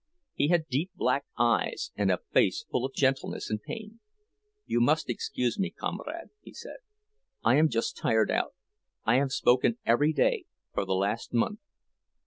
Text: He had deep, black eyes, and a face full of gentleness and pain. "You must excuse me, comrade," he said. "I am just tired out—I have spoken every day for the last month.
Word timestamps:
He 0.33 0.47
had 0.47 0.65
deep, 0.67 0.89
black 0.95 1.25
eyes, 1.37 1.91
and 1.95 2.09
a 2.11 2.17
face 2.31 2.65
full 2.71 2.83
of 2.85 2.93
gentleness 2.95 3.51
and 3.51 3.61
pain. 3.61 3.99
"You 4.65 4.81
must 4.81 5.11
excuse 5.11 5.59
me, 5.59 5.69
comrade," 5.69 6.31
he 6.41 6.55
said. 6.55 6.77
"I 7.43 7.57
am 7.57 7.69
just 7.69 7.97
tired 7.97 8.31
out—I 8.31 9.17
have 9.17 9.31
spoken 9.31 9.77
every 9.85 10.11
day 10.11 10.45
for 10.73 10.85
the 10.85 10.95
last 10.95 11.35
month. 11.35 11.59